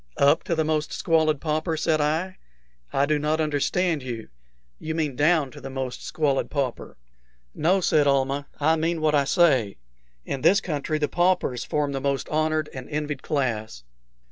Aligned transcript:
"Up 0.17 0.43
to 0.45 0.55
the 0.55 0.63
most 0.63 0.91
squalid 0.91 1.39
pauper?" 1.39 1.77
said 1.77 2.01
I. 2.01 2.37
"I 2.91 3.05
do 3.05 3.19
not 3.19 3.39
understand 3.39 4.01
you. 4.01 4.29
You 4.79 4.95
mean 4.95 5.15
down 5.15 5.51
to 5.51 5.61
the 5.61 5.69
most 5.69 6.01
squalid 6.03 6.49
pauper." 6.49 6.97
"No," 7.53 7.81
said 7.81 8.07
Almah; 8.07 8.47
"I 8.59 8.77
mean 8.77 8.99
what 8.99 9.13
I 9.13 9.25
say. 9.25 9.77
In 10.25 10.41
this 10.41 10.59
country 10.59 10.97
the 10.97 11.07
paupers 11.07 11.63
form 11.63 11.91
the 11.91 12.01
most 12.01 12.27
honored 12.29 12.67
and 12.73 12.89
envied 12.89 13.21
class." 13.21 13.83